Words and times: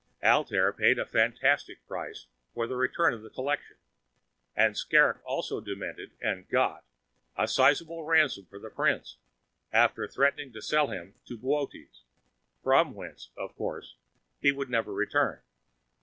Altair 0.23 0.73
paid 0.73 0.97
a 0.97 1.05
fantastic 1.05 1.85
price 1.87 2.25
for 2.55 2.65
the 2.65 2.75
return 2.75 3.13
of 3.13 3.21
the 3.21 3.29
collection, 3.29 3.77
and 4.55 4.73
Skrrgck 4.73 5.19
also 5.25 5.61
demanded, 5.61 6.09
and 6.19 6.49
got, 6.49 6.83
a 7.37 7.47
sizable 7.47 8.03
ransom 8.03 8.47
for 8.47 8.57
the 8.57 8.71
Prince, 8.71 9.17
after 9.71 10.07
threatening 10.07 10.51
to 10.53 10.59
sell 10.63 10.87
him 10.87 11.13
to 11.27 11.37
Boötes, 11.37 12.01
from 12.63 12.95
whence, 12.95 13.29
of 13.37 13.55
course, 13.55 13.95
he 14.39 14.51
would 14.51 14.71
never 14.71 14.91
return. 14.91 15.43